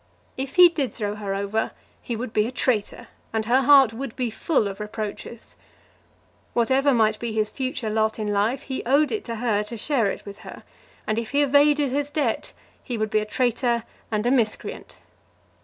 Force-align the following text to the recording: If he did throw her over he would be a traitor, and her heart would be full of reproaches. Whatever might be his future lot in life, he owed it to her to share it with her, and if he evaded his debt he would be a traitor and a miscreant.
If 0.35 0.55
he 0.55 0.67
did 0.67 0.95
throw 0.95 1.13
her 1.13 1.35
over 1.35 1.73
he 2.01 2.15
would 2.15 2.33
be 2.33 2.47
a 2.47 2.51
traitor, 2.51 3.07
and 3.31 3.45
her 3.45 3.61
heart 3.61 3.93
would 3.93 4.15
be 4.15 4.31
full 4.31 4.67
of 4.67 4.79
reproaches. 4.79 5.55
Whatever 6.53 6.91
might 6.91 7.19
be 7.19 7.31
his 7.33 7.49
future 7.51 7.91
lot 7.91 8.17
in 8.17 8.29
life, 8.33 8.63
he 8.63 8.83
owed 8.83 9.11
it 9.11 9.23
to 9.25 9.35
her 9.35 9.61
to 9.65 9.77
share 9.77 10.07
it 10.07 10.25
with 10.25 10.39
her, 10.39 10.63
and 11.05 11.19
if 11.19 11.29
he 11.29 11.43
evaded 11.43 11.91
his 11.91 12.09
debt 12.09 12.51
he 12.83 12.97
would 12.97 13.11
be 13.11 13.19
a 13.19 13.25
traitor 13.25 13.83
and 14.11 14.25
a 14.25 14.31
miscreant. 14.31 14.97